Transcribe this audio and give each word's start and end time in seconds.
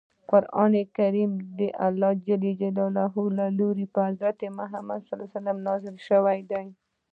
قران 0.29 0.73
کریم 0.97 1.31
دالله 1.57 2.11
ج 2.25 2.27
له 3.37 3.45
لوری 3.57 3.85
په 3.95 4.01
محمد 4.59 5.01
ص 5.31 5.33
نازل 5.67 5.95
شوی 6.07 6.39
دی. 6.49 6.65